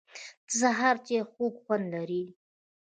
[0.47, 2.23] د سهار چای خوږ خوند لري